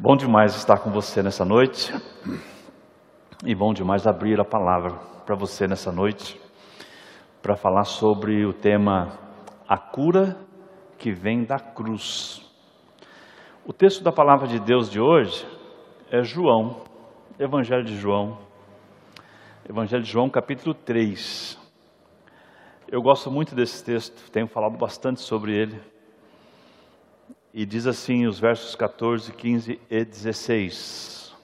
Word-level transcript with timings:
Bom 0.00 0.16
demais 0.16 0.54
estar 0.54 0.78
com 0.78 0.92
você 0.92 1.24
nessa 1.24 1.44
noite 1.44 1.92
e 3.44 3.52
bom 3.52 3.74
demais 3.74 4.06
abrir 4.06 4.38
a 4.38 4.44
palavra 4.44 4.92
para 5.26 5.34
você 5.34 5.66
nessa 5.66 5.90
noite 5.90 6.40
para 7.42 7.56
falar 7.56 7.82
sobre 7.82 8.46
o 8.46 8.52
tema 8.52 9.18
A 9.66 9.76
cura 9.76 10.36
que 10.96 11.10
vem 11.10 11.42
da 11.42 11.58
cruz. 11.58 12.48
O 13.66 13.72
texto 13.72 14.04
da 14.04 14.12
palavra 14.12 14.46
de 14.46 14.60
Deus 14.60 14.88
de 14.88 15.00
hoje 15.00 15.44
é 16.12 16.22
João, 16.22 16.84
Evangelho 17.36 17.82
de 17.82 17.96
João, 17.96 18.38
Evangelho 19.68 20.04
de 20.04 20.12
João, 20.12 20.30
capítulo 20.30 20.74
3. 20.74 21.58
Eu 22.86 23.02
gosto 23.02 23.32
muito 23.32 23.52
desse 23.52 23.84
texto, 23.84 24.30
tenho 24.30 24.46
falado 24.46 24.78
bastante 24.78 25.20
sobre 25.20 25.56
ele. 25.56 25.97
E 27.52 27.64
diz 27.64 27.86
assim 27.86 28.26
os 28.26 28.38
versos 28.38 28.76
14, 28.76 29.32
15 29.32 29.80
e 29.90 30.04
16: 30.04 31.34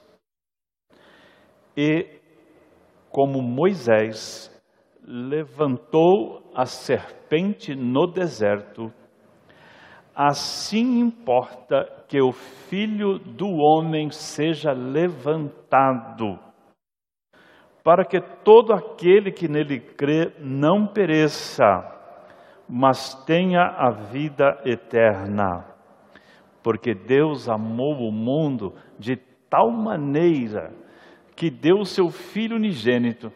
E 1.76 2.20
como 3.10 3.40
Moisés 3.40 4.50
levantou 5.02 6.50
a 6.54 6.66
serpente 6.66 7.74
no 7.74 8.06
deserto, 8.06 8.92
assim 10.14 11.00
importa 11.00 11.86
que 12.06 12.20
o 12.20 12.32
filho 12.32 13.18
do 13.18 13.48
homem 13.48 14.10
seja 14.10 14.72
levantado, 14.72 16.38
para 17.82 18.04
que 18.04 18.20
todo 18.20 18.74
aquele 18.74 19.32
que 19.32 19.48
nele 19.48 19.80
crê 19.80 20.32
não 20.38 20.86
pereça, 20.86 21.64
mas 22.68 23.14
tenha 23.24 23.62
a 23.62 23.90
vida 23.90 24.60
eterna 24.66 25.73
porque 26.64 26.94
Deus 26.94 27.46
amou 27.46 28.08
o 28.08 28.10
mundo 28.10 28.74
de 28.98 29.16
tal 29.50 29.70
maneira 29.70 30.74
que 31.36 31.50
deu 31.50 31.80
o 31.80 31.84
seu 31.84 32.08
Filho 32.10 32.56
unigênito, 32.56 33.30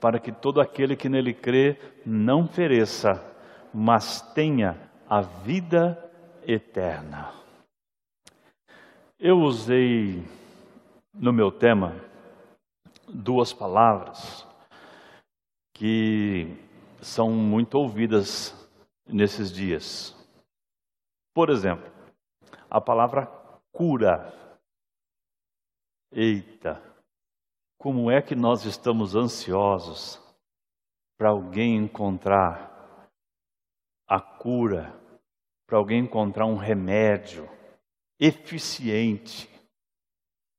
para 0.00 0.18
que 0.18 0.32
todo 0.32 0.60
aquele 0.60 0.96
que 0.96 1.08
nele 1.08 1.32
crê 1.32 1.78
não 2.04 2.48
pereça, 2.48 3.10
mas 3.72 4.20
tenha 4.34 4.76
a 5.08 5.20
vida 5.20 5.96
eterna. 6.44 7.30
Eu 9.16 9.36
usei 9.38 10.24
no 11.14 11.32
meu 11.32 11.52
tema 11.52 11.94
duas 13.06 13.52
palavras 13.52 14.44
que 15.72 16.48
são 17.00 17.30
muito 17.30 17.76
ouvidas 17.76 18.56
nesses 19.06 19.52
dias. 19.52 20.16
Por 21.32 21.48
exemplo, 21.48 21.99
a 22.70 22.80
palavra 22.80 23.26
cura. 23.72 24.32
Eita, 26.12 26.80
como 27.76 28.10
é 28.10 28.22
que 28.22 28.34
nós 28.34 28.64
estamos 28.64 29.16
ansiosos 29.16 30.20
para 31.18 31.30
alguém 31.30 31.76
encontrar 31.76 33.10
a 34.06 34.20
cura, 34.20 34.94
para 35.66 35.78
alguém 35.78 36.04
encontrar 36.04 36.46
um 36.46 36.56
remédio 36.56 37.48
eficiente 38.18 39.48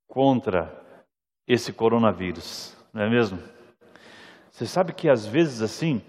contra 0.06 0.80
esse 1.46 1.72
coronavírus, 1.72 2.76
não 2.92 3.02
é 3.02 3.10
mesmo? 3.10 3.38
Você 4.50 4.66
sabe 4.66 4.92
que 4.92 5.08
às 5.08 5.26
vezes 5.26 5.62
assim, 5.62 6.02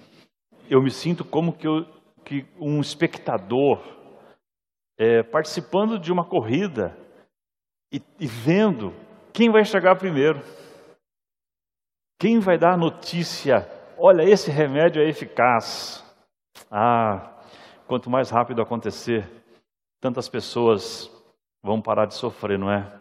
eu 0.69 0.81
me 0.81 0.91
sinto 0.91 1.23
como 1.23 1.53
que, 1.53 1.67
eu, 1.67 1.85
que 2.23 2.45
um 2.57 2.79
espectador 2.81 3.81
é, 4.97 5.23
participando 5.23 5.99
de 5.99 6.11
uma 6.11 6.25
corrida 6.25 6.97
e, 7.91 8.01
e 8.19 8.27
vendo 8.27 8.93
quem 9.31 9.49
vai 9.49 9.65
chegar 9.65 9.95
primeiro. 9.95 10.41
Quem 12.19 12.39
vai 12.39 12.57
dar 12.57 12.77
notícia? 12.77 13.67
Olha, 13.97 14.23
esse 14.23 14.49
remédio 14.49 15.01
é 15.01 15.09
eficaz. 15.09 16.03
Ah, 16.71 17.37
quanto 17.87 18.09
mais 18.09 18.29
rápido 18.29 18.61
acontecer, 18.61 19.29
tantas 19.99 20.29
pessoas 20.29 21.11
vão 21.61 21.81
parar 21.81 22.05
de 22.05 22.15
sofrer, 22.15 22.57
não 22.57 22.71
é? 22.71 22.99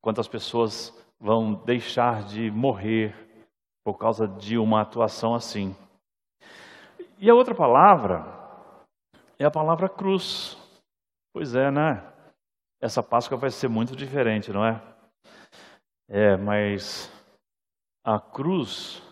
Quantas 0.00 0.28
pessoas 0.28 0.92
vão 1.20 1.54
deixar 1.54 2.22
de 2.24 2.50
morrer 2.50 3.14
por 3.84 3.98
causa 3.98 4.26
de 4.26 4.58
uma 4.58 4.80
atuação 4.80 5.34
assim. 5.34 5.76
E 7.18 7.30
a 7.30 7.34
outra 7.34 7.54
palavra 7.54 8.26
é 9.38 9.44
a 9.44 9.50
palavra 9.50 9.88
cruz. 9.88 10.58
Pois 11.34 11.52
é, 11.56 11.68
né? 11.68 12.00
Essa 12.80 13.02
Páscoa 13.02 13.36
vai 13.36 13.50
ser 13.50 13.66
muito 13.66 13.96
diferente, 13.96 14.52
não 14.52 14.64
é? 14.64 14.80
É, 16.08 16.36
mas 16.36 17.10
a 18.04 18.20
cruz, 18.20 19.02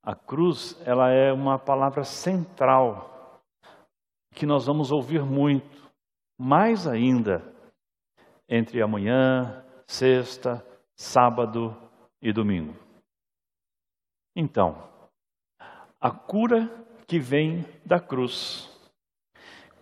a 0.00 0.14
cruz, 0.14 0.80
ela 0.86 1.10
é 1.10 1.32
uma 1.32 1.58
palavra 1.58 2.04
central 2.04 3.42
que 4.32 4.46
nós 4.46 4.66
vamos 4.66 4.92
ouvir 4.92 5.24
muito, 5.24 5.90
mais 6.38 6.86
ainda 6.86 7.42
entre 8.48 8.80
amanhã, 8.80 9.64
sexta, 9.88 10.64
sábado 10.94 11.76
e 12.22 12.32
domingo. 12.32 12.76
Então, 14.36 14.88
a 16.00 16.12
cura 16.12 16.68
que 17.08 17.18
vem 17.18 17.64
da 17.84 17.98
cruz. 17.98 18.70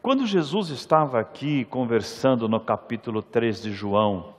Quando 0.04 0.26
Jesus 0.26 0.69
estava 0.69 1.19
aqui 1.19 1.65
conversando 1.65 2.47
no 2.47 2.60
capítulo 2.60 3.22
3 3.22 3.62
de 3.62 3.72
João 3.72 4.37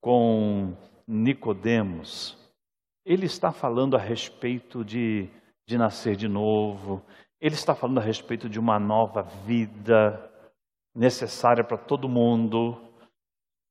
com 0.00 0.72
Nicodemos, 1.04 2.38
ele 3.04 3.26
está 3.26 3.50
falando 3.50 3.96
a 3.96 3.98
respeito 3.98 4.84
de, 4.84 5.28
de 5.66 5.76
nascer 5.76 6.14
de 6.14 6.28
novo, 6.28 7.02
ele 7.40 7.56
está 7.56 7.74
falando 7.74 7.98
a 7.98 8.02
respeito 8.02 8.48
de 8.48 8.60
uma 8.60 8.78
nova 8.78 9.22
vida 9.22 10.30
necessária 10.94 11.64
para 11.64 11.76
todo 11.76 12.08
mundo. 12.08 12.80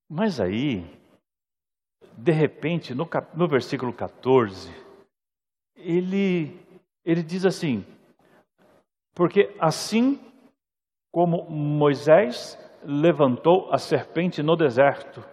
Mas 0.09 0.41
aí, 0.41 0.85
de 2.17 2.33
repente, 2.33 2.93
no, 2.93 3.07
no 3.33 3.47
versículo 3.47 3.93
14, 3.93 4.69
ele, 5.73 6.59
ele 7.05 7.23
diz 7.23 7.45
assim: 7.45 7.85
Porque 9.15 9.55
assim 9.57 10.19
como 11.11 11.49
Moisés 11.49 12.57
levantou 12.83 13.71
a 13.71 13.77
serpente 13.77 14.41
no 14.43 14.55
deserto. 14.55 15.23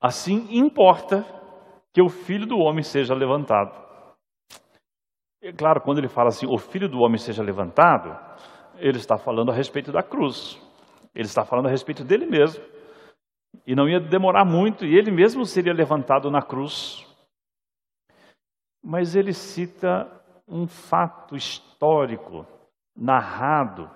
Assim 0.00 0.46
importa 0.56 1.24
que 1.92 2.02
o 2.02 2.08
filho 2.08 2.46
do 2.46 2.58
homem 2.58 2.82
seja 2.82 3.14
levantado. 3.14 3.86
É 5.42 5.52
claro, 5.52 5.80
quando 5.80 5.98
ele 5.98 6.08
fala 6.08 6.28
assim, 6.28 6.46
o 6.46 6.58
filho 6.58 6.88
do 6.88 7.00
homem 7.00 7.18
seja 7.18 7.42
levantado, 7.42 8.16
ele 8.76 8.98
está 8.98 9.16
falando 9.16 9.50
a 9.50 9.54
respeito 9.54 9.90
da 9.90 10.02
cruz. 10.02 10.60
Ele 11.14 11.26
está 11.26 11.44
falando 11.44 11.66
a 11.66 11.70
respeito 11.70 12.04
dele 12.04 12.26
mesmo. 12.26 12.62
E 13.66 13.74
não 13.74 13.88
ia 13.88 13.98
demorar 13.98 14.44
muito, 14.44 14.84
e 14.84 14.96
ele 14.96 15.10
mesmo 15.10 15.44
seria 15.44 15.72
levantado 15.72 16.30
na 16.30 16.42
cruz. 16.42 17.04
Mas 18.82 19.16
ele 19.16 19.32
cita 19.32 20.06
um 20.46 20.66
fato 20.66 21.34
histórico 21.34 22.46
narrado 22.98 23.88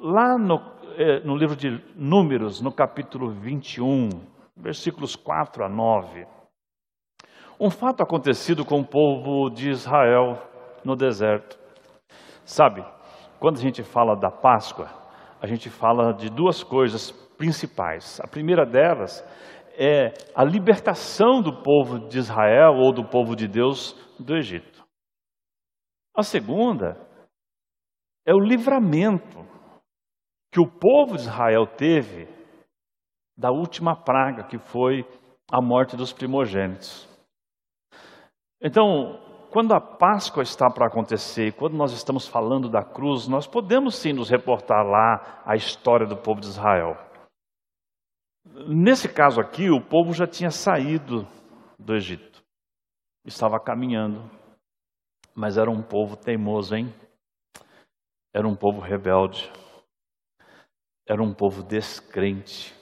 lá 0.00 0.36
no, 0.36 0.60
eh, 0.98 1.20
no 1.24 1.34
livro 1.34 1.56
de 1.56 1.82
Números, 1.96 2.60
no 2.60 2.70
capítulo 2.70 3.30
21, 3.30 4.10
versículos 4.56 5.16
4 5.16 5.64
a 5.64 5.68
9. 5.68 6.26
Um 7.58 7.70
fato 7.70 8.02
acontecido 8.02 8.64
com 8.64 8.80
o 8.80 8.86
povo 8.86 9.50
de 9.50 9.70
Israel 9.70 10.38
no 10.84 10.94
deserto. 10.94 11.58
Sabe, 12.44 12.84
quando 13.38 13.56
a 13.56 13.60
gente 13.60 13.82
fala 13.82 14.14
da 14.14 14.30
Páscoa, 14.30 14.88
a 15.40 15.46
gente 15.46 15.70
fala 15.70 16.12
de 16.12 16.28
duas 16.28 16.62
coisas 16.62 17.10
principais. 17.38 18.20
A 18.20 18.26
primeira 18.26 18.66
delas 18.66 19.24
é 19.78 20.12
a 20.34 20.44
libertação 20.44 21.40
do 21.40 21.62
povo 21.62 22.08
de 22.08 22.18
Israel 22.18 22.74
ou 22.76 22.92
do 22.92 23.04
povo 23.04 23.34
de 23.34 23.48
Deus 23.48 23.96
do 24.18 24.36
Egito. 24.36 24.84
A 26.14 26.22
segunda 26.22 26.98
é 28.26 28.34
o 28.34 28.40
livramento 28.40 29.46
que 30.52 30.60
o 30.60 30.66
povo 30.66 31.16
de 31.16 31.22
Israel 31.22 31.66
teve 31.66 32.28
da 33.36 33.50
última 33.50 33.96
praga, 33.96 34.44
que 34.44 34.58
foi 34.58 35.04
a 35.50 35.60
morte 35.60 35.96
dos 35.96 36.12
primogênitos. 36.12 37.08
Então, 38.60 39.18
quando 39.50 39.72
a 39.72 39.80
Páscoa 39.80 40.42
está 40.42 40.70
para 40.70 40.86
acontecer, 40.86 41.54
quando 41.54 41.74
nós 41.74 41.92
estamos 41.92 42.28
falando 42.28 42.68
da 42.68 42.84
cruz, 42.84 43.26
nós 43.26 43.46
podemos 43.46 43.96
sim 43.96 44.12
nos 44.12 44.28
reportar 44.28 44.84
lá 44.84 45.42
a 45.44 45.56
história 45.56 46.06
do 46.06 46.16
povo 46.16 46.40
de 46.40 46.46
Israel. 46.46 46.96
Nesse 48.66 49.08
caso 49.08 49.40
aqui, 49.40 49.70
o 49.70 49.80
povo 49.80 50.12
já 50.12 50.26
tinha 50.26 50.50
saído 50.50 51.26
do 51.78 51.94
Egito, 51.94 52.42
estava 53.24 53.58
caminhando, 53.58 54.30
mas 55.34 55.56
era 55.56 55.70
um 55.70 55.82
povo 55.82 56.16
teimoso, 56.16 56.76
hein? 56.76 56.92
Era 58.32 58.46
um 58.46 58.54
povo 58.54 58.80
rebelde, 58.80 59.50
era 61.06 61.20
um 61.20 61.34
povo 61.34 61.64
descrente, 61.64 62.72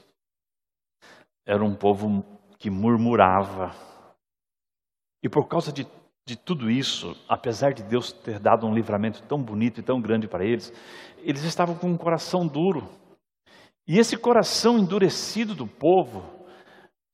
era 1.47 1.65
um 1.65 1.75
povo 1.75 2.23
que 2.59 2.69
murmurava. 2.69 3.73
E 5.23 5.29
por 5.29 5.49
causa 5.49 5.73
de, 5.73 5.87
de 6.27 6.37
tudo 6.37 6.71
isso, 6.71 7.17
apesar 7.27 7.73
de 7.73 7.83
Deus 7.83 8.13
ter 8.13 8.39
dado 8.39 8.67
um 8.67 8.75
livramento 8.75 9.23
tão 9.23 9.43
bonito 9.43 9.81
e 9.81 9.83
tão 9.83 10.01
grande 10.01 10.29
para 10.29 10.45
eles, 10.45 10.71
eles 11.19 11.43
estavam 11.45 11.75
com 11.75 11.89
um 11.89 11.97
coração 11.97 12.47
duro. 12.47 12.87
E 13.87 13.99
esse 13.99 14.19
coração 14.19 14.79
endurecido 14.79 15.55
do 15.55 15.67
povo 15.67 16.23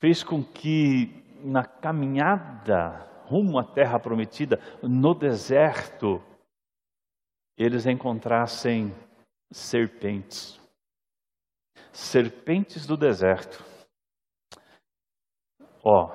fez 0.00 0.24
com 0.24 0.42
que, 0.42 1.22
na 1.44 1.64
caminhada 1.64 3.08
rumo 3.26 3.58
à 3.58 3.64
terra 3.64 4.00
prometida, 4.00 4.58
no 4.82 5.14
deserto, 5.14 6.20
eles 7.56 7.86
encontrassem 7.86 8.92
serpentes. 9.52 10.60
Serpentes 11.92 12.86
do 12.86 12.96
deserto. 12.96 13.64
Ó, 15.82 16.10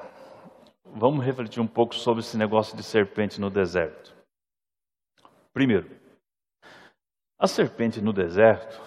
vamos 0.86 1.24
refletir 1.24 1.62
um 1.62 1.68
pouco 1.68 1.96
sobre 1.96 2.22
esse 2.22 2.38
negócio 2.38 2.76
de 2.76 2.84
serpente 2.84 3.40
no 3.40 3.50
deserto. 3.50 4.16
Primeiro, 5.54 5.90
a 7.38 7.48
serpente 7.48 8.02
no 8.02 8.12
deserto, 8.12 8.82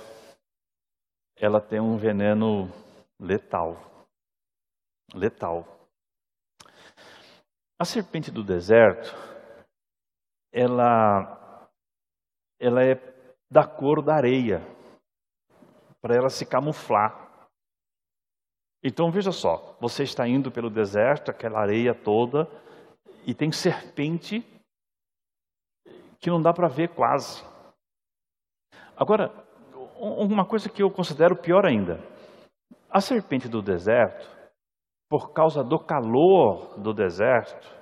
ela 1.37 1.61
tem 1.61 1.81
um 1.81 1.97
veneno 1.97 2.69
letal. 3.19 4.07
Letal. 5.15 5.67
A 7.79 7.85
serpente 7.85 8.31
do 8.31 8.45
deserto, 8.45 9.11
ela, 10.53 11.42
ela 12.63 12.85
é 12.85 12.95
da 13.51 13.67
cor 13.67 14.01
da 14.01 14.15
areia, 14.15 14.63
para 16.01 16.15
ela 16.15 16.31
se 16.31 16.47
camuflar. 16.47 17.51
Então 18.85 19.11
veja 19.11 19.33
só, 19.33 19.77
você 19.81 20.05
está 20.05 20.27
indo 20.29 20.51
pelo 20.51 20.71
deserto, 20.71 21.31
aquela 21.31 21.61
areia 21.61 21.93
toda, 21.93 22.49
e 23.27 23.35
tem 23.35 23.51
serpente 23.51 24.47
que 26.21 26.31
não 26.31 26.41
dá 26.41 26.53
para 26.53 26.69
ver 26.69 26.91
quase. 26.91 27.45
Agora, 28.97 29.33
uma 29.97 30.45
coisa 30.45 30.69
que 30.69 30.83
eu 30.83 30.91
considero 30.91 31.35
pior 31.35 31.67
ainda: 31.67 31.99
a 32.89 33.01
serpente 33.01 33.49
do 33.49 33.61
deserto, 33.61 34.31
por 35.09 35.33
causa 35.33 35.65
do 35.65 35.81
calor 35.81 36.79
do 36.79 36.95
deserto, 36.95 37.82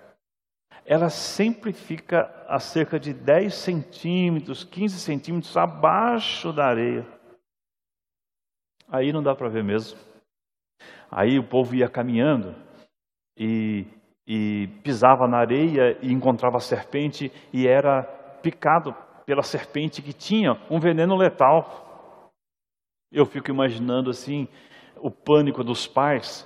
ela 0.90 1.08
sempre 1.08 1.72
fica 1.72 2.28
a 2.48 2.58
cerca 2.58 2.98
de 2.98 3.14
10 3.14 3.54
centímetros, 3.54 4.64
15 4.64 4.98
centímetros 4.98 5.56
abaixo 5.56 6.52
da 6.52 6.66
areia. 6.66 7.06
Aí 8.88 9.12
não 9.12 9.22
dá 9.22 9.32
para 9.32 9.48
ver 9.48 9.62
mesmo. 9.62 9.96
Aí 11.08 11.38
o 11.38 11.46
povo 11.46 11.76
ia 11.76 11.88
caminhando 11.88 12.56
e, 13.38 13.86
e 14.26 14.66
pisava 14.82 15.28
na 15.28 15.38
areia 15.38 15.96
e 16.02 16.12
encontrava 16.12 16.56
a 16.56 16.60
serpente 16.60 17.30
e 17.52 17.68
era 17.68 18.02
picado 18.42 18.92
pela 19.24 19.44
serpente 19.44 20.02
que 20.02 20.12
tinha 20.12 20.60
um 20.68 20.80
veneno 20.80 21.14
letal. 21.16 22.32
Eu 23.12 23.26
fico 23.26 23.48
imaginando 23.48 24.10
assim 24.10 24.48
o 24.96 25.08
pânico 25.08 25.62
dos 25.62 25.86
pais. 25.86 26.44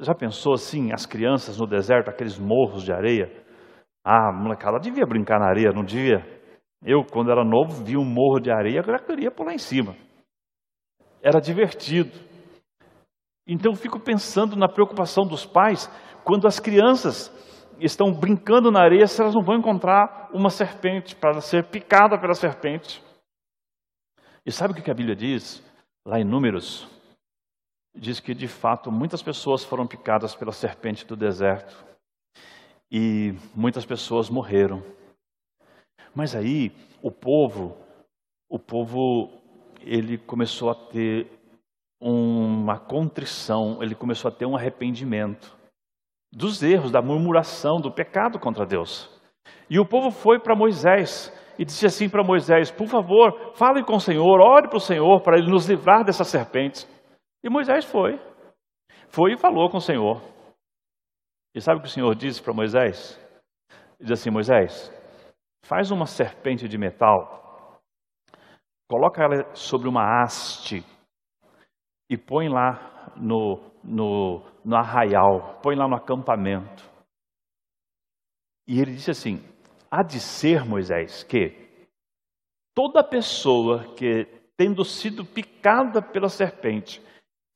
Já 0.00 0.16
pensou 0.16 0.52
assim, 0.52 0.92
as 0.92 1.06
crianças 1.06 1.58
no 1.60 1.66
deserto, 1.68 2.08
aqueles 2.08 2.36
morros 2.36 2.82
de 2.82 2.92
areia? 2.92 3.43
Ah, 4.04 4.30
molecada 4.30 4.78
devia 4.78 5.06
brincar 5.06 5.40
na 5.40 5.48
areia, 5.48 5.72
não 5.72 5.82
devia? 5.82 6.22
Eu, 6.84 7.02
quando 7.02 7.30
era 7.30 7.42
novo, 7.42 7.82
vi 7.82 7.96
um 7.96 8.04
morro 8.04 8.38
de 8.38 8.50
areia, 8.50 8.82
eu 8.86 8.98
queria 9.06 9.30
pular 9.30 9.54
em 9.54 9.58
cima. 9.58 9.96
Era 11.22 11.40
divertido. 11.40 12.12
Então 13.46 13.72
eu 13.72 13.76
fico 13.76 13.98
pensando 13.98 14.56
na 14.56 14.68
preocupação 14.68 15.26
dos 15.26 15.46
pais 15.46 15.88
quando 16.22 16.46
as 16.46 16.60
crianças 16.60 17.32
estão 17.80 18.12
brincando 18.12 18.70
na 18.70 18.82
areia 18.82 19.06
se 19.06 19.20
elas 19.20 19.34
não 19.34 19.42
vão 19.42 19.56
encontrar 19.56 20.28
uma 20.34 20.50
serpente 20.50 21.16
para 21.16 21.40
ser 21.40 21.64
picada 21.64 22.18
pela 22.18 22.34
serpente. 22.34 23.02
E 24.44 24.52
sabe 24.52 24.72
o 24.72 24.82
que 24.82 24.90
a 24.90 24.94
Bíblia 24.94 25.16
diz? 25.16 25.62
Lá 26.06 26.20
em 26.20 26.24
Números, 26.24 26.86
diz 27.94 28.20
que 28.20 28.34
de 28.34 28.46
fato 28.46 28.92
muitas 28.92 29.22
pessoas 29.22 29.64
foram 29.64 29.86
picadas 29.86 30.34
pela 30.34 30.52
serpente 30.52 31.06
do 31.06 31.16
deserto 31.16 31.93
e 32.90 33.34
muitas 33.54 33.84
pessoas 33.84 34.30
morreram. 34.30 34.82
Mas 36.14 36.34
aí 36.34 36.72
o 37.02 37.10
povo, 37.10 37.76
o 38.48 38.58
povo, 38.58 39.30
ele 39.80 40.16
começou 40.18 40.70
a 40.70 40.74
ter 40.74 41.28
uma 42.00 42.78
contrição, 42.78 43.82
ele 43.82 43.94
começou 43.94 44.28
a 44.28 44.32
ter 44.32 44.46
um 44.46 44.56
arrependimento 44.56 45.56
dos 46.32 46.62
erros, 46.62 46.90
da 46.90 47.00
murmuração, 47.00 47.80
do 47.80 47.90
pecado 47.90 48.38
contra 48.38 48.66
Deus. 48.66 49.08
E 49.70 49.78
o 49.78 49.86
povo 49.86 50.10
foi 50.10 50.38
para 50.38 50.54
Moisés 50.54 51.32
e 51.58 51.64
disse 51.64 51.86
assim 51.86 52.08
para 52.08 52.24
Moisés: 52.24 52.70
Por 52.70 52.86
favor, 52.86 53.52
fale 53.54 53.82
com 53.82 53.96
o 53.96 54.00
Senhor, 54.00 54.40
ore 54.40 54.68
para 54.68 54.76
o 54.76 54.80
Senhor 54.80 55.20
para 55.20 55.38
ele 55.38 55.50
nos 55.50 55.66
livrar 55.66 56.04
dessa 56.04 56.24
serpente. 56.24 56.86
E 57.42 57.48
Moisés 57.48 57.84
foi. 57.84 58.20
Foi 59.08 59.32
e 59.32 59.38
falou 59.38 59.70
com 59.70 59.78
o 59.78 59.80
Senhor. 59.80 60.20
E 61.54 61.60
sabe 61.60 61.78
o 61.78 61.82
que 61.82 61.88
o 61.88 61.90
Senhor 61.90 62.14
disse 62.14 62.42
para 62.42 62.52
Moisés? 62.52 63.20
Diz 64.00 64.10
assim: 64.10 64.30
Moisés, 64.30 64.90
faz 65.64 65.90
uma 65.90 66.06
serpente 66.06 66.68
de 66.68 66.76
metal, 66.76 67.80
coloca 68.90 69.22
ela 69.22 69.54
sobre 69.54 69.88
uma 69.88 70.22
haste 70.22 70.84
e 72.10 72.16
põe 72.16 72.48
lá 72.48 73.12
no, 73.16 73.60
no, 73.82 74.42
no 74.64 74.76
arraial, 74.76 75.60
põe 75.62 75.76
lá 75.76 75.86
no 75.86 75.94
acampamento. 75.94 76.82
E 78.66 78.80
ele 78.80 78.92
disse 78.92 79.12
assim: 79.12 79.40
há 79.90 80.02
de 80.02 80.18
ser, 80.18 80.64
Moisés, 80.64 81.22
que 81.22 81.86
toda 82.74 83.04
pessoa 83.04 83.94
que, 83.94 84.26
tendo 84.56 84.84
sido 84.84 85.24
picada 85.24 86.02
pela 86.02 86.28
serpente, 86.28 87.00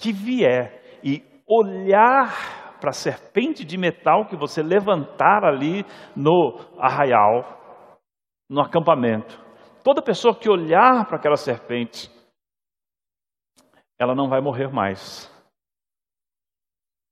que 0.01 0.13
vier 0.13 1.01
e 1.03 1.25
olhar 1.47 2.58
para 2.81 2.91
a 2.91 2.93
serpente 2.93 3.65
de 3.65 3.77
metal 3.77 4.27
que 4.27 4.37
você 4.37 4.63
levantar 4.63 5.45
ali 5.45 5.85
no 6.17 6.59
arraial, 6.79 7.59
no 8.49 8.61
acampamento, 8.61 9.39
toda 9.85 10.03
pessoa 10.03 10.35
que 10.35 10.49
olhar 10.49 11.07
para 11.07 11.17
aquela 11.17 11.37
serpente, 11.37 12.11
ela 13.99 14.15
não 14.15 14.29
vai 14.29 14.41
morrer 14.41 14.69
mais. 14.69 15.31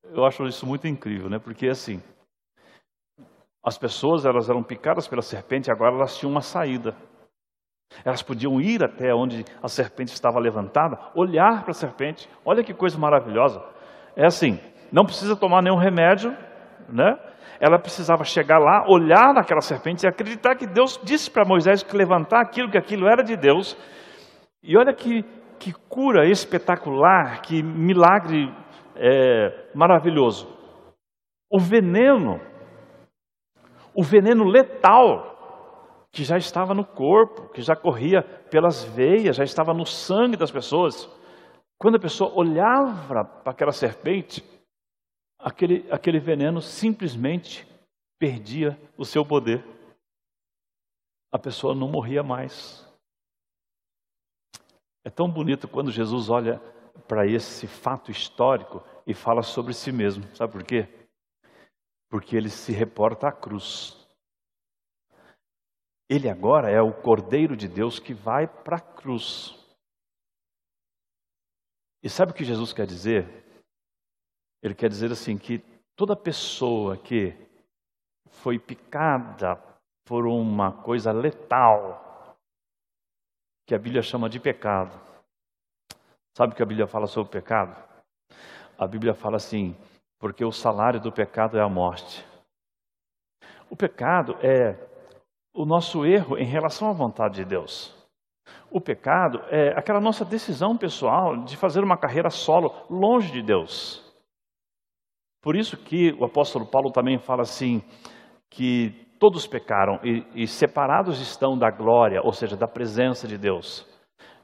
Eu 0.05 0.25
acho 0.25 0.45
isso 0.45 0.67
muito 0.67 0.87
incrível, 0.87 1.29
né? 1.29 1.38
Porque 1.38 1.69
assim, 1.69 2.00
as 3.64 3.76
pessoas 3.76 4.25
elas 4.25 4.49
eram 4.49 4.62
picadas 4.62 5.09
pela 5.09 5.23
serpente, 5.23 5.71
agora 5.71 5.95
elas 5.95 6.17
tinham 6.17 6.31
uma 6.31 6.40
saída. 6.40 6.97
Elas 8.05 8.23
podiam 8.23 8.61
ir 8.61 8.85
até 8.85 9.12
onde 9.14 9.45
a 9.62 9.69
serpente 9.69 10.12
estava 10.12 10.38
levantada, 10.38 10.99
olhar 11.14 11.62
para 11.62 11.71
a 11.71 11.75
serpente. 11.75 12.29
Olha 12.45 12.62
que 12.62 12.75
coisa 12.75 12.99
maravilhosa. 12.99 13.61
É 14.14 14.25
assim, 14.25 14.61
não 14.93 15.05
precisa 15.05 15.37
tomar 15.37 15.62
nenhum 15.62 15.76
remédio, 15.76 16.37
né? 16.88 17.19
Ela 17.59 17.78
precisava 17.78 18.23
chegar 18.25 18.59
lá, 18.59 18.85
olhar 18.88 19.33
naquela 19.33 19.61
serpente 19.61 20.05
e 20.05 20.09
acreditar 20.09 20.57
que 20.57 20.66
Deus 20.66 21.00
disse 21.02 21.31
para 21.31 21.45
Moisés 21.45 21.83
que 21.83 21.97
levantar 21.97 22.40
aquilo, 22.40 22.71
que 22.71 22.76
aquilo 22.76 23.07
era 23.07 23.23
de 23.23 23.37
Deus. 23.37 23.76
E 24.62 24.76
olha 24.76 24.93
que, 24.93 25.23
que 25.59 25.73
cura 25.88 26.28
espetacular, 26.28 27.40
que 27.40 27.62
milagre 27.62 28.52
é, 28.95 29.71
maravilhoso. 29.75 30.55
O 31.50 31.59
veneno, 31.59 32.40
o 33.95 34.02
veneno 34.02 34.45
letal 34.45 35.35
que 36.12 36.25
já 36.25 36.37
estava 36.37 36.75
no 36.75 36.85
corpo, 36.85 37.49
que 37.52 37.61
já 37.61 37.76
corria 37.76 38.23
pelas 38.23 38.85
veias, 38.85 39.37
já 39.37 39.45
estava 39.45 39.75
no 39.75 39.85
sangue 39.85 40.37
das 40.37 40.50
pessoas. 40.50 41.09
Quando 41.78 41.97
a 41.97 42.00
pessoa 42.00 42.33
olhava 42.35 43.25
para 43.45 43.52
aquela 43.52 43.73
serpente, 43.73 44.43
aquele, 45.47 45.87
aquele 45.93 46.19
veneno 46.19 46.61
simplesmente 46.61 47.65
perdia 48.19 48.76
o 48.99 49.05
seu 49.05 49.25
poder. 49.25 49.65
A 51.31 51.38
pessoa 51.38 51.73
não 51.73 51.87
morria 51.87 52.25
mais. 52.25 52.85
É 55.05 55.11
tão 55.11 55.31
bonito 55.31 55.69
quando 55.69 55.93
Jesus 55.93 56.29
olha 56.29 56.59
para 57.07 57.29
esse 57.29 57.69
fato 57.69 58.11
histórico 58.11 58.83
e 59.07 59.15
fala 59.15 59.45
sobre 59.45 59.73
si 59.73 59.93
mesmo. 59.93 60.25
Sabe 60.35 60.53
por 60.53 60.65
quê? 60.65 60.88
Porque 62.11 62.37
ele 62.37 62.50
se 62.50 62.73
reporta 62.73 63.29
à 63.29 63.33
cruz. 63.33 64.05
Ele 66.09 66.29
agora 66.29 66.71
é 66.71 66.81
o 66.81 66.93
Cordeiro 66.93 67.57
de 67.57 67.69
Deus 67.69 68.00
que 68.00 68.12
vai 68.12 68.49
para 68.49 68.79
a 68.79 68.81
cruz. 68.81 69.55
E 72.03 72.11
sabe 72.11 72.33
o 72.33 72.35
que 72.35 72.45
Jesus 72.45 72.73
quer 72.73 72.87
dizer? 72.87 73.46
Ele 74.63 74.75
quer 74.75 74.89
dizer 74.89 75.13
assim 75.13 75.37
que 75.37 75.59
toda 75.95 76.17
pessoa 76.17 76.97
que 76.97 77.35
foi 78.29 78.59
picada 78.59 79.57
por 80.05 80.27
uma 80.27 80.73
coisa 80.73 81.13
letal, 81.13 82.37
que 83.67 83.75
a 83.75 83.79
Bíblia 83.79 84.03
chama 84.03 84.29
de 84.29 84.39
pecado. 84.39 84.99
Sabe 86.37 86.53
o 86.53 86.57
que 86.57 86.63
a 86.63 86.67
Bíblia 86.67 86.87
fala 86.87 87.07
sobre 87.07 87.29
o 87.29 87.33
pecado? 87.33 87.87
a 88.79 88.87
Bíblia 88.87 89.15
fala 89.15 89.37
assim: 89.37 89.77
porque 90.19 90.45
o 90.45 90.53
salário 90.53 91.01
do 91.01 91.13
pecado 91.13 91.59
é 91.59 91.63
a 91.63 91.69
morte. 91.69 92.25
O 93.71 93.77
pecado 93.77 94.37
é 94.43 94.77
o 95.55 95.65
nosso 95.65 96.05
erro 96.05 96.39
em 96.39 96.45
relação 96.45 96.89
à 96.89 96.93
vontade 96.93 97.37
de 97.37 97.45
Deus. 97.45 97.95
O 98.71 98.81
pecado 98.81 99.43
é 99.51 99.71
aquela 99.77 100.01
nossa 100.01 100.25
decisão 100.25 100.77
pessoal 100.77 101.37
de 101.45 101.57
fazer 101.57 101.83
uma 101.83 101.97
carreira 101.97 102.31
solo 102.31 102.73
longe 102.89 103.33
de 103.33 103.43
Deus. 103.43 104.06
Por 105.47 105.55
isso 105.55 105.76
que 105.76 106.11
o 106.19 106.25
apóstolo 106.25 106.67
Paulo 106.67 106.91
também 106.91 107.21
fala 107.21 107.43
assim 107.43 107.81
que 108.50 108.91
todos 109.17 109.47
pecaram 109.47 110.00
e, 110.03 110.43
e 110.43 110.45
separados 110.45 111.21
estão 111.21 111.57
da 111.57 111.71
glória, 111.71 112.21
ou 112.21 112.33
seja, 112.33 112.57
da 112.57 112.67
presença 112.67 113.29
de 113.29 113.38
Deus. 113.38 113.87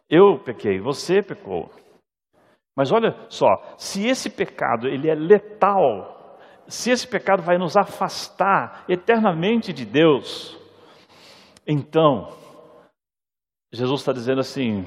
Eu 0.09 0.39
pequei, 0.39 0.79
você 0.79 1.21
pecou. 1.21 1.73
Mas 2.77 2.93
olha 2.93 3.17
só, 3.29 3.49
se 3.77 4.07
esse 4.07 4.31
pecado 4.31 4.87
ele 4.87 5.11
é 5.11 5.15
letal, 5.17 6.39
se 6.69 6.93
esse 6.93 7.09
pecado 7.09 7.43
vai 7.43 7.59
nos 7.59 7.77
afastar 7.77 8.85
eternamente 8.89 9.73
de 9.73 9.85
Deus, 9.85 10.57
então 11.67 12.29
Jesus 13.73 14.03
está 14.03 14.13
dizendo 14.13 14.39
assim: 14.39 14.85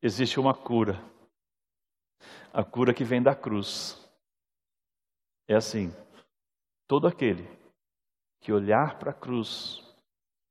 existe 0.00 0.38
uma 0.38 0.54
cura, 0.54 1.02
a 2.52 2.62
cura 2.62 2.94
que 2.94 3.02
vem 3.02 3.20
da 3.20 3.34
cruz. 3.34 4.05
É 5.48 5.54
assim: 5.54 5.90
todo 6.88 7.06
aquele 7.06 7.46
que 8.40 8.52
olhar 8.52 8.98
para 8.98 9.10
a 9.10 9.14
cruz 9.14 9.82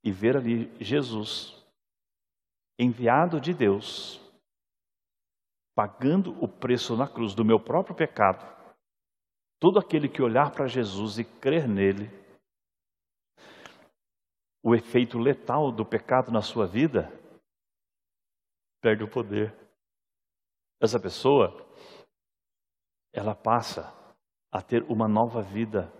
e 0.02 0.10
ver 0.10 0.36
ali 0.36 0.72
Jesus, 0.82 1.64
enviado 2.78 3.40
de 3.40 3.52
Deus, 3.52 4.20
pagando 5.74 6.32
o 6.42 6.48
preço 6.48 6.96
na 6.96 7.08
cruz 7.08 7.34
do 7.34 7.44
meu 7.44 7.58
próprio 7.58 7.94
pecado, 7.94 8.44
todo 9.58 9.78
aquele 9.78 10.08
que 10.08 10.22
olhar 10.22 10.50
para 10.52 10.66
Jesus 10.66 11.18
e 11.18 11.24
crer 11.24 11.68
nele, 11.68 12.08
o 14.62 14.74
efeito 14.74 15.18
letal 15.18 15.70
do 15.70 15.84
pecado 15.84 16.30
na 16.30 16.42
sua 16.42 16.66
vida 16.66 17.12
perde 18.80 19.04
o 19.04 19.10
poder. 19.10 19.54
Essa 20.80 20.98
pessoa, 20.98 21.54
ela 23.12 23.34
passa 23.34 23.94
a 24.56 24.62
ter 24.62 24.82
uma 24.88 25.06
nova 25.06 25.42
vida. 25.42 25.92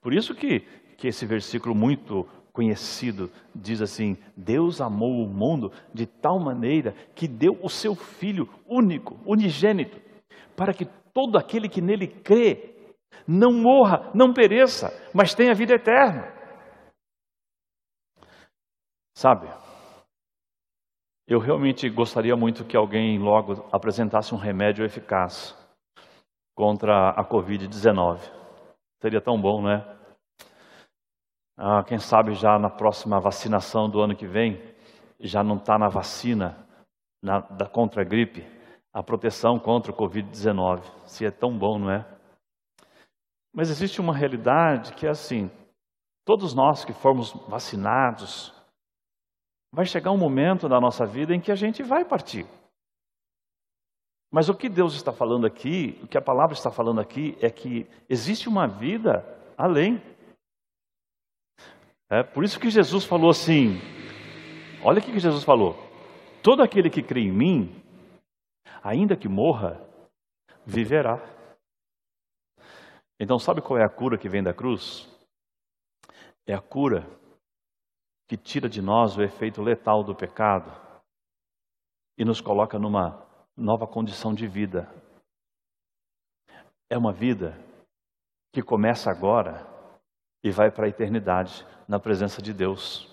Por 0.00 0.12
isso 0.12 0.34
que, 0.34 0.60
que 0.98 1.06
esse 1.06 1.24
versículo 1.24 1.72
muito 1.72 2.28
conhecido 2.52 3.30
diz 3.54 3.80
assim: 3.80 4.18
Deus 4.36 4.80
amou 4.80 5.24
o 5.24 5.28
mundo 5.28 5.70
de 5.92 6.04
tal 6.04 6.40
maneira 6.40 6.92
que 7.14 7.28
deu 7.28 7.56
o 7.62 7.68
seu 7.68 7.94
Filho 7.94 8.48
único, 8.66 9.16
unigênito, 9.24 10.00
para 10.56 10.74
que 10.74 10.84
todo 11.12 11.38
aquele 11.38 11.68
que 11.68 11.80
nele 11.80 12.08
crê 12.08 12.74
não 13.26 13.52
morra, 13.52 14.10
não 14.12 14.32
pereça, 14.32 14.92
mas 15.14 15.32
tenha 15.32 15.54
vida 15.54 15.74
eterna. 15.74 16.34
Sabe, 19.16 19.46
eu 21.28 21.38
realmente 21.38 21.88
gostaria 21.88 22.34
muito 22.34 22.64
que 22.64 22.76
alguém 22.76 23.16
logo 23.16 23.64
apresentasse 23.70 24.34
um 24.34 24.38
remédio 24.38 24.84
eficaz 24.84 25.56
contra 26.54 27.10
a 27.10 27.24
Covid-19. 27.24 28.20
Seria 29.00 29.20
tão 29.20 29.40
bom, 29.40 29.62
né? 29.62 29.84
Ah, 31.56 31.84
quem 31.84 31.98
sabe 31.98 32.34
já 32.34 32.58
na 32.58 32.70
próxima 32.70 33.20
vacinação 33.20 33.88
do 33.88 34.00
ano 34.00 34.16
que 34.16 34.26
vem, 34.26 34.60
já 35.20 35.42
não 35.42 35.56
está 35.56 35.78
na 35.78 35.88
vacina 35.88 36.66
na, 37.22 37.40
da 37.40 37.66
contra 37.66 38.02
a 38.02 38.04
gripe, 38.04 38.44
a 38.92 39.02
proteção 39.02 39.58
contra 39.58 39.92
o 39.92 39.96
Covid-19. 39.96 40.82
Se 41.06 41.24
é 41.24 41.30
tão 41.30 41.56
bom, 41.56 41.78
não 41.78 41.90
é? 41.90 42.06
Mas 43.52 43.70
existe 43.70 44.00
uma 44.00 44.14
realidade 44.14 44.94
que 44.94 45.06
é 45.06 45.10
assim: 45.10 45.50
todos 46.24 46.54
nós 46.54 46.84
que 46.84 46.92
formos 46.92 47.32
vacinados, 47.48 48.52
vai 49.72 49.84
chegar 49.84 50.10
um 50.12 50.18
momento 50.18 50.68
na 50.68 50.80
nossa 50.80 51.04
vida 51.04 51.34
em 51.34 51.40
que 51.40 51.52
a 51.52 51.56
gente 51.56 51.82
vai 51.82 52.04
partir. 52.04 52.46
Mas 54.34 54.48
o 54.48 54.54
que 54.56 54.68
Deus 54.68 54.94
está 54.94 55.12
falando 55.12 55.46
aqui, 55.46 55.96
o 56.02 56.08
que 56.08 56.18
a 56.18 56.20
palavra 56.20 56.54
está 56.54 56.68
falando 56.68 57.00
aqui, 57.00 57.38
é 57.40 57.48
que 57.48 57.88
existe 58.08 58.48
uma 58.48 58.66
vida 58.66 59.24
além. 59.56 60.02
É 62.10 62.24
por 62.24 62.42
isso 62.42 62.58
que 62.58 62.68
Jesus 62.68 63.04
falou 63.04 63.30
assim: 63.30 63.78
olha 64.82 64.98
o 64.98 65.02
que 65.04 65.20
Jesus 65.20 65.44
falou. 65.44 65.76
Todo 66.42 66.64
aquele 66.64 66.90
que 66.90 67.00
crê 67.00 67.20
em 67.20 67.30
mim, 67.30 67.80
ainda 68.82 69.16
que 69.16 69.28
morra, 69.28 69.80
viverá. 70.66 71.20
Então, 73.20 73.38
sabe 73.38 73.62
qual 73.62 73.78
é 73.78 73.84
a 73.84 73.88
cura 73.88 74.18
que 74.18 74.28
vem 74.28 74.42
da 74.42 74.52
cruz? 74.52 75.08
É 76.44 76.52
a 76.52 76.60
cura 76.60 77.06
que 78.28 78.36
tira 78.36 78.68
de 78.68 78.82
nós 78.82 79.16
o 79.16 79.22
efeito 79.22 79.62
letal 79.62 80.02
do 80.02 80.12
pecado 80.12 80.72
e 82.18 82.24
nos 82.24 82.40
coloca 82.40 82.80
numa 82.80 83.32
nova 83.56 83.86
condição 83.86 84.34
de 84.34 84.46
vida. 84.46 84.88
É 86.90 86.98
uma 86.98 87.12
vida 87.12 87.58
que 88.52 88.62
começa 88.62 89.10
agora 89.10 89.66
e 90.42 90.50
vai 90.50 90.70
para 90.70 90.86
a 90.86 90.88
eternidade 90.88 91.66
na 91.88 91.98
presença 91.98 92.42
de 92.42 92.52
Deus. 92.52 93.08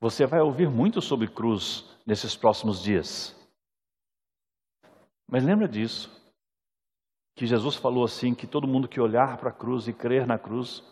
Você 0.00 0.26
vai 0.26 0.40
ouvir 0.40 0.68
muito 0.68 1.00
sobre 1.00 1.26
cruz 1.26 1.84
nesses 2.06 2.36
próximos 2.36 2.82
dias. 2.82 3.34
Mas 5.28 5.44
lembra 5.44 5.66
disso, 5.66 6.10
que 7.34 7.46
Jesus 7.46 7.76
falou 7.76 8.04
assim: 8.04 8.34
que 8.34 8.46
todo 8.46 8.68
mundo 8.68 8.88
que 8.88 9.00
olhar 9.00 9.38
para 9.38 9.50
a 9.50 9.54
cruz 9.54 9.88
e 9.88 9.92
crer 9.92 10.26
na 10.26 10.38
cruz, 10.38 10.82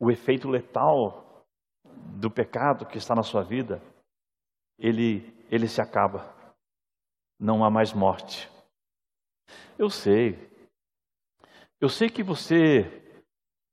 o 0.00 0.10
efeito 0.10 0.48
letal 0.48 1.44
do 2.18 2.30
pecado 2.30 2.86
que 2.86 2.98
está 2.98 3.14
na 3.14 3.22
sua 3.22 3.42
vida, 3.42 3.82
ele, 4.78 5.32
ele 5.50 5.68
se 5.68 5.80
acaba. 5.80 6.39
Não 7.40 7.64
há 7.64 7.70
mais 7.70 7.94
morte. 7.94 8.50
Eu 9.78 9.88
sei. 9.88 10.38
Eu 11.80 11.88
sei 11.88 12.10
que 12.10 12.22
você 12.22 13.00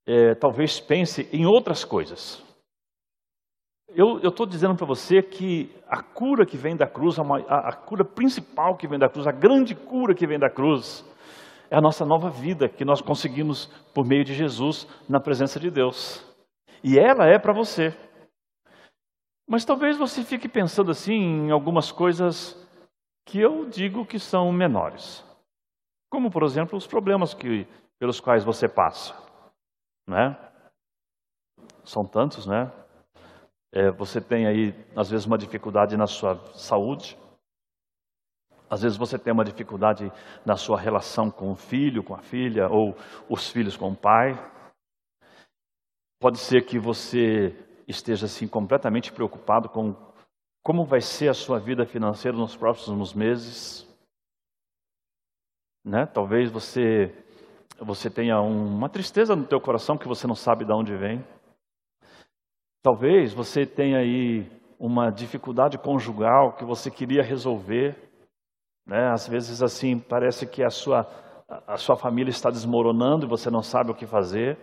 é, 0.08 0.34
talvez 0.36 0.80
pense 0.80 1.28
em 1.34 1.46
outras 1.46 1.84
coisas. 1.84 2.42
Eu 3.94 4.20
estou 4.20 4.46
dizendo 4.46 4.76
para 4.76 4.86
você 4.86 5.22
que 5.22 5.70
a 5.88 6.02
cura 6.02 6.46
que 6.46 6.56
vem 6.56 6.78
da 6.78 6.88
cruz, 6.88 7.18
a, 7.20 7.24
a, 7.24 7.74
cura 7.74 8.06
principal 8.06 8.78
que 8.78 8.88
vem 8.88 9.00
da 9.00 9.10
cruz, 9.10 9.26
a 9.26 9.32
grande 9.32 9.74
cura 9.74 10.14
que 10.14 10.28
vem 10.28 10.38
da 10.38 10.50
cruz, 10.50 11.04
é 11.70 11.76
a 11.76 11.82
nossa 11.82 12.06
nova 12.06 12.30
vida 12.30 12.70
que 12.70 12.86
nós 12.86 13.02
conseguimos 13.02 13.66
por 13.94 14.06
meio 14.06 14.24
de 14.24 14.34
Jesus 14.34 14.88
na 15.10 15.20
presença 15.20 15.60
de 15.60 15.72
Deus. 15.72 16.24
E 16.84 16.98
ela 17.00 17.26
é 17.26 17.40
para 17.40 17.54
você. 17.54 17.94
Mas 19.50 19.66
talvez 19.66 19.98
você 19.98 20.24
fique 20.24 20.48
pensando 20.48 20.92
assim 20.92 21.48
em 21.48 21.52
algumas 21.52 21.92
coisas 21.92 22.56
que 23.28 23.40
eu 23.40 23.70
digo 23.70 24.06
que 24.06 24.18
são 24.18 24.52
menores. 24.54 25.24
Como, 26.10 26.32
por 26.32 26.44
exemplo, 26.44 26.78
os 26.78 26.88
problemas 26.88 27.34
que, 27.34 27.68
pelos 28.00 28.22
quais 28.22 28.44
você 28.44 28.68
passa. 28.70 29.14
Né? 30.08 30.36
São 31.84 32.06
tantos, 32.06 32.48
né? 32.48 32.72
É, 33.74 33.92
você 33.92 34.22
tem 34.22 34.48
aí, 34.48 34.74
às 34.96 35.10
vezes, 35.10 35.26
uma 35.26 35.38
dificuldade 35.38 35.98
na 35.98 36.08
sua 36.08 36.38
saúde. 36.54 37.18
Às 38.70 38.82
vezes 38.82 38.98
você 38.98 39.20
tem 39.20 39.34
uma 39.34 39.46
dificuldade 39.46 40.10
na 40.46 40.56
sua 40.56 40.80
relação 40.80 41.30
com 41.30 41.52
o 41.52 41.56
filho, 41.56 42.04
com 42.04 42.16
a 42.16 42.22
filha, 42.22 42.70
ou 42.70 42.96
os 43.30 43.50
filhos 43.50 43.76
com 43.76 43.92
o 43.92 43.96
pai. 43.96 44.34
Pode 46.20 46.38
ser 46.38 46.66
que 46.66 46.80
você 46.80 47.56
esteja 47.88 48.26
assim 48.26 48.48
completamente 48.48 49.12
preocupado 49.12 49.70
com 49.70 49.94
como 50.68 50.84
vai 50.84 51.00
ser 51.00 51.30
a 51.30 51.34
sua 51.34 51.60
vida 51.60 51.86
financeira 51.86 52.38
nos 52.38 52.54
próximos 52.54 53.14
meses. 53.14 53.88
Né? 55.82 56.06
Talvez 56.06 56.52
você 56.52 57.16
você 57.80 58.10
tenha 58.10 58.42
uma 58.42 58.90
tristeza 58.90 59.34
no 59.34 59.46
teu 59.46 59.62
coração 59.62 59.98
que 59.98 60.10
você 60.10 60.28
não 60.28 60.36
sabe 60.36 60.66
de 60.66 60.74
onde 60.74 60.94
vem. 60.94 61.26
Talvez 62.84 63.34
você 63.34 63.66
tenha 63.66 64.00
aí 64.00 64.46
uma 64.78 65.10
dificuldade 65.10 65.78
conjugal 65.78 66.58
que 66.58 66.66
você 66.66 66.92
queria 66.92 67.24
resolver. 67.24 67.96
Né? 68.86 69.08
Às 69.10 69.26
vezes 69.26 69.64
assim 69.64 69.98
parece 69.98 70.46
que 70.46 70.62
a 70.62 70.70
sua 70.70 71.10
a 71.66 71.78
sua 71.78 71.96
família 71.96 72.30
está 72.30 72.50
desmoronando 72.50 73.26
e 73.26 73.30
você 73.30 73.50
não 73.50 73.64
sabe 73.64 73.92
o 73.92 73.96
que 73.96 74.06
fazer. 74.06 74.58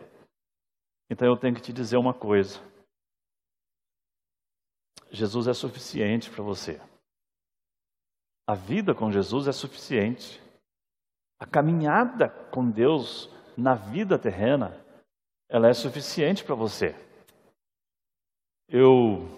Então 1.09 1.27
eu 1.27 1.37
tenho 1.39 1.55
que 1.55 1.63
te 1.63 1.73
dizer 1.73 1.97
uma 1.97 2.13
coisa. 2.13 2.61
Jesus 5.11 5.47
é 5.47 5.55
suficiente 5.55 6.31
para 6.31 6.43
você. 6.43 6.81
A 8.47 8.55
vida 8.55 8.95
com 8.95 9.11
Jesus 9.11 9.49
é 9.49 9.53
suficiente. 9.53 10.43
A 11.39 11.47
caminhada 11.47 12.29
com 12.51 12.69
Deus 12.69 13.31
na 13.57 13.75
vida 13.75 14.19
terrena, 14.19 14.79
ela 15.49 15.69
é 15.69 15.73
suficiente 15.73 16.45
para 16.45 16.55
você. 16.55 16.95
Eu 18.69 19.29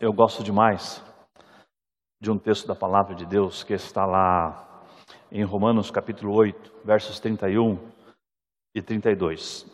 eu 0.00 0.12
gosto 0.12 0.42
demais 0.42 1.04
de 2.20 2.30
um 2.30 2.38
texto 2.38 2.66
da 2.66 2.74
palavra 2.74 3.14
de 3.14 3.26
Deus 3.26 3.62
que 3.62 3.74
está 3.74 4.06
lá 4.06 4.86
em 5.30 5.44
Romanos 5.44 5.90
capítulo 5.90 6.34
8, 6.34 6.84
versos 6.84 7.20
31 7.20 7.78
e 8.74 8.82
32. 8.82 9.66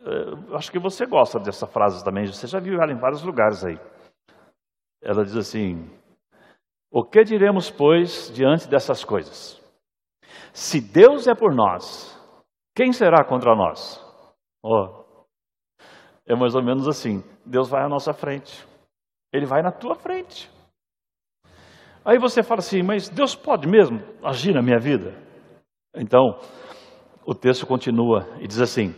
Eu 0.00 0.56
acho 0.56 0.70
que 0.70 0.78
você 0.78 1.06
gosta 1.06 1.40
dessa 1.40 1.66
frase 1.66 2.04
também, 2.04 2.26
você 2.26 2.46
já 2.46 2.60
viu 2.60 2.80
ela 2.80 2.92
em 2.92 2.98
vários 2.98 3.22
lugares 3.22 3.64
aí. 3.64 3.78
Ela 5.04 5.22
diz 5.22 5.36
assim: 5.36 5.88
O 6.90 7.04
que 7.04 7.22
diremos, 7.22 7.70
pois, 7.70 8.32
diante 8.34 8.66
dessas 8.66 9.04
coisas? 9.04 9.62
Se 10.52 10.80
Deus 10.80 11.28
é 11.28 11.34
por 11.34 11.54
nós, 11.54 12.18
quem 12.74 12.90
será 12.92 13.22
contra 13.22 13.54
nós? 13.54 14.02
Oh, 14.62 15.04
é 16.26 16.34
mais 16.34 16.54
ou 16.54 16.62
menos 16.62 16.88
assim: 16.88 17.22
Deus 17.44 17.68
vai 17.68 17.84
à 17.84 17.88
nossa 17.88 18.14
frente, 18.14 18.66
Ele 19.32 19.44
vai 19.44 19.62
na 19.62 19.70
tua 19.70 19.94
frente. 19.94 20.50
Aí 22.04 22.18
você 22.18 22.42
fala 22.42 22.58
assim, 22.58 22.82
mas 22.82 23.08
Deus 23.08 23.34
pode 23.34 23.66
mesmo 23.66 23.98
agir 24.22 24.52
na 24.52 24.60
minha 24.60 24.78
vida? 24.78 25.14
Então, 25.94 26.38
o 27.24 27.34
texto 27.34 27.66
continua 27.66 28.26
e 28.40 28.46
diz 28.46 28.60
assim: 28.60 28.94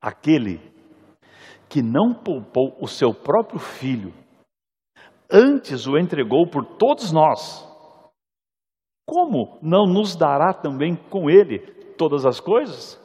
aquele 0.00 0.60
que 1.68 1.82
não 1.82 2.12
poupou 2.12 2.76
o 2.80 2.86
seu 2.86 3.14
próprio 3.14 3.58
filho, 3.58 4.12
antes 5.32 5.86
o 5.86 5.96
entregou 5.96 6.46
por 6.46 6.64
todos 6.76 7.10
nós, 7.10 7.66
como 9.08 9.58
não 9.62 9.86
nos 9.86 10.14
dará 10.14 10.52
também 10.52 10.94
com 10.94 11.30
ele 11.30 11.60
todas 11.96 12.26
as 12.26 12.38
coisas? 12.38 13.00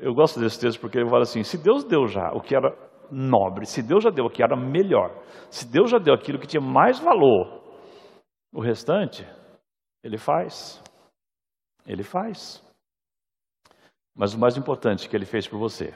Eu 0.00 0.14
gosto 0.14 0.38
desse 0.40 0.60
texto 0.60 0.80
porque 0.80 0.98
ele 0.98 1.10
fala 1.10 1.22
assim: 1.22 1.42
se 1.42 1.58
Deus 1.58 1.84
deu 1.84 2.06
já 2.06 2.32
o 2.32 2.40
que 2.40 2.54
era 2.54 2.70
nobre, 3.10 3.66
se 3.66 3.82
Deus 3.82 4.04
já 4.04 4.10
deu 4.10 4.26
o 4.26 4.30
que 4.30 4.42
era 4.42 4.56
melhor, 4.56 5.10
se 5.50 5.70
Deus 5.70 5.90
já 5.90 5.98
deu 5.98 6.14
aquilo 6.14 6.38
que 6.38 6.46
tinha 6.46 6.60
mais 6.60 6.98
valor, 7.00 7.60
o 8.52 8.60
restante, 8.60 9.26
ele 10.02 10.16
faz. 10.16 10.82
Ele 11.86 12.02
faz. 12.02 12.64
Mas 14.14 14.34
o 14.34 14.38
mais 14.38 14.56
importante 14.56 15.08
que 15.08 15.16
ele 15.16 15.24
fez 15.24 15.48
por 15.48 15.58
você 15.58 15.94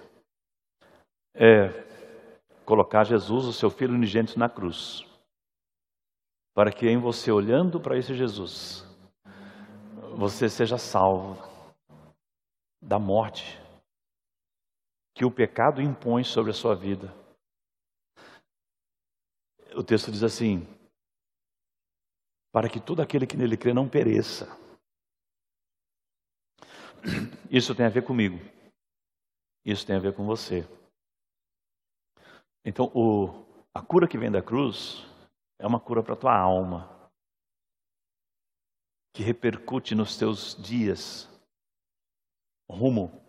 é 1.37 1.94
colocar 2.65 3.05
Jesus, 3.05 3.45
o 3.45 3.53
seu 3.53 3.71
filho 3.71 3.95
unigênito, 3.95 4.39
na 4.39 4.49
cruz. 4.49 5.05
Para 6.55 6.73
que 6.73 6.87
em 6.87 6.99
você, 6.99 7.31
olhando 7.31 7.81
para 7.81 7.99
esse 7.99 8.15
Jesus, 8.15 8.85
você 10.17 10.49
seja 10.49 10.79
salvo 10.79 11.43
da 12.81 12.99
morte 12.99 13.61
que 15.15 15.25
o 15.25 15.31
pecado 15.31 15.81
impõe 15.81 16.25
sobre 16.25 16.51
a 16.51 16.55
sua 16.55 16.75
vida. 16.75 17.15
O 19.77 19.83
texto 19.83 20.11
diz 20.11 20.23
assim: 20.23 20.67
para 22.53 22.69
que 22.69 22.79
todo 22.79 23.03
aquele 23.03 23.27
que 23.27 23.37
nele 23.37 23.57
crê 23.57 23.75
não 23.75 23.89
pereça. 23.89 24.47
Isso 27.51 27.75
tem 27.75 27.85
a 27.85 27.89
ver 27.89 28.05
comigo. 28.05 28.39
Isso 29.65 29.85
tem 29.85 29.97
a 29.97 29.99
ver 30.01 30.15
com 30.15 30.25
você. 30.25 30.65
Então, 32.65 32.91
o, 32.95 33.45
a 33.75 33.83
cura 33.83 34.09
que 34.09 34.17
vem 34.17 34.31
da 34.31 34.43
cruz 34.43 35.05
é 35.59 35.67
uma 35.67 35.79
cura 35.79 36.03
para 36.03 36.15
a 36.15 36.17
tua 36.17 36.37
alma, 36.37 37.11
que 39.13 39.23
repercute 39.23 39.95
nos 39.95 40.17
teus 40.17 40.57
dias, 40.57 41.29
rumo 42.69 43.23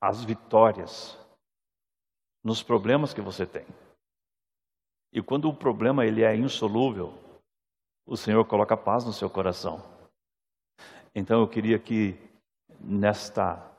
às 0.00 0.24
vitórias, 0.24 1.16
nos 2.44 2.62
problemas 2.62 3.14
que 3.14 3.20
você 3.20 3.46
tem. 3.46 3.66
E 5.12 5.22
quando 5.22 5.48
o 5.48 5.56
problema 5.56 6.04
ele 6.04 6.22
é 6.22 6.34
insolúvel, 6.34 7.14
o 8.06 8.16
Senhor 8.16 8.44
coloca 8.44 8.76
paz 8.76 9.04
no 9.04 9.12
seu 9.12 9.30
coração. 9.30 9.80
Então 11.14 11.40
eu 11.40 11.48
queria 11.48 11.78
que 11.78 12.18
nesta 12.80 13.70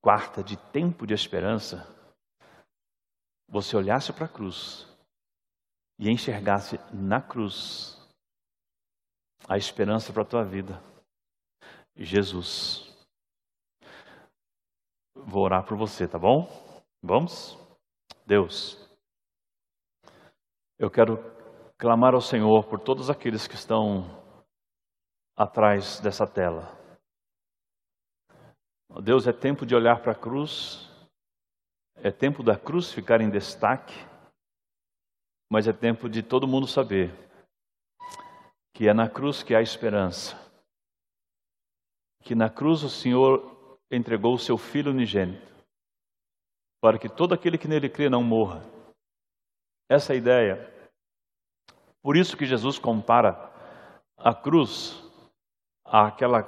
quarta 0.00 0.42
de 0.42 0.56
tempo 0.56 1.06
de 1.06 1.12
esperança, 1.12 1.95
você 3.48 3.76
olhasse 3.76 4.12
para 4.12 4.26
a 4.26 4.28
cruz 4.28 4.86
e 5.98 6.10
enxergasse 6.10 6.78
na 6.92 7.20
cruz 7.20 7.96
a 9.48 9.56
esperança 9.56 10.12
para 10.12 10.22
a 10.22 10.26
tua 10.26 10.44
vida. 10.44 10.82
Jesus. 11.94 12.94
Vou 15.14 15.44
orar 15.44 15.64
por 15.64 15.76
você, 15.76 16.06
tá 16.06 16.18
bom? 16.18 16.48
Vamos? 17.02 17.56
Deus, 18.26 18.76
eu 20.78 20.90
quero 20.90 21.16
clamar 21.78 22.14
ao 22.14 22.20
Senhor 22.20 22.66
por 22.66 22.80
todos 22.80 23.08
aqueles 23.08 23.46
que 23.46 23.54
estão 23.54 24.04
atrás 25.36 26.00
dessa 26.00 26.26
tela. 26.26 26.76
Deus, 29.02 29.26
é 29.26 29.32
tempo 29.32 29.66
de 29.66 29.74
olhar 29.74 30.00
para 30.02 30.12
a 30.12 30.18
cruz, 30.18 30.90
é 31.96 32.10
tempo 32.10 32.42
da 32.42 32.56
cruz 32.58 32.92
ficar 32.92 33.20
em 33.20 33.30
destaque, 33.30 33.94
mas 35.50 35.66
é 35.66 35.72
tempo 35.72 36.08
de 36.08 36.22
todo 36.22 36.46
mundo 36.46 36.66
saber 36.66 37.14
que 38.74 38.88
é 38.88 38.92
na 38.92 39.08
cruz 39.08 39.42
que 39.42 39.54
há 39.54 39.62
esperança, 39.62 40.36
que 42.22 42.34
na 42.34 42.50
cruz 42.50 42.82
o 42.82 42.90
Senhor 42.90 43.78
entregou 43.90 44.34
o 44.34 44.38
seu 44.38 44.58
Filho 44.58 44.90
unigênito, 44.90 45.46
para 46.80 46.98
que 46.98 47.08
todo 47.08 47.32
aquele 47.32 47.56
que 47.56 47.68
nele 47.68 47.88
crê 47.88 48.10
não 48.10 48.22
morra. 48.22 48.62
Essa 49.88 50.12
é 50.12 50.16
a 50.16 50.18
ideia 50.18 50.76
por 52.06 52.16
isso 52.16 52.36
que 52.36 52.46
Jesus 52.46 52.78
compara 52.78 53.50
a 54.16 54.32
cruz 54.32 55.02
àquela 55.84 56.44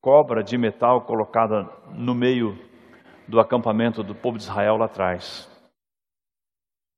cobra 0.00 0.42
de 0.42 0.56
metal 0.56 1.04
colocada 1.04 1.64
no 1.94 2.14
meio 2.14 2.56
do 3.28 3.38
acampamento 3.38 4.02
do 4.02 4.14
povo 4.14 4.38
de 4.38 4.44
Israel 4.44 4.78
lá 4.78 4.86
atrás. 4.86 5.48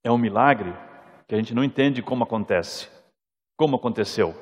É 0.05 0.11
um 0.11 0.17
milagre 0.17 0.73
que 1.27 1.35
a 1.35 1.39
gente 1.39 1.53
não 1.53 1.65
entende 1.65 2.03
como 2.03 2.25
acontece, 2.25 2.89
como 3.59 3.77
aconteceu. 3.77 4.35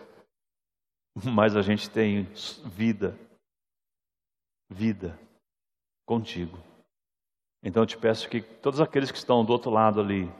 Mas 1.24 1.56
a 1.56 1.62
gente 1.62 1.90
tem 1.90 2.24
vida, 2.64 3.18
vida 4.70 5.18
contigo. 6.06 6.58
Então 7.62 7.82
eu 7.82 7.86
te 7.86 7.96
peço 7.96 8.28
que 8.28 8.40
todos 8.40 8.80
aqueles 8.80 9.10
que 9.10 9.18
estão 9.18 9.44
do 9.44 9.52
outro 9.52 9.70
lado 9.70 10.00
ali, 10.00 10.30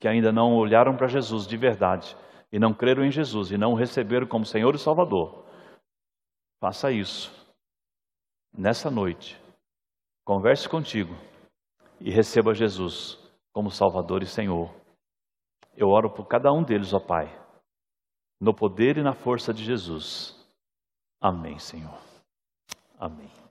que 0.00 0.08
ainda 0.08 0.30
não 0.30 0.54
olharam 0.54 0.96
para 0.96 1.06
Jesus 1.06 1.46
de 1.46 1.56
verdade, 1.56 2.16
e 2.52 2.58
não 2.58 2.74
creram 2.74 3.04
em 3.04 3.10
Jesus 3.10 3.50
e 3.50 3.56
não 3.56 3.72
o 3.72 3.76
receberam 3.76 4.26
como 4.26 4.44
Senhor 4.44 4.74
e 4.74 4.78
Salvador, 4.78 5.46
faça 6.60 6.92
isso 6.92 7.32
nessa 8.52 8.90
noite. 8.90 9.41
Converse 10.24 10.68
contigo 10.68 11.14
e 12.00 12.10
receba 12.10 12.54
Jesus 12.54 13.18
como 13.52 13.70
Salvador 13.70 14.22
e 14.22 14.26
Senhor. 14.26 14.72
Eu 15.76 15.88
oro 15.88 16.10
por 16.10 16.26
cada 16.26 16.52
um 16.52 16.62
deles, 16.62 16.92
ó 16.92 17.00
Pai, 17.00 17.28
no 18.40 18.54
poder 18.54 18.98
e 18.98 19.02
na 19.02 19.14
força 19.14 19.52
de 19.52 19.64
Jesus. 19.64 20.36
Amém, 21.20 21.58
Senhor. 21.58 21.98
Amém. 22.98 23.41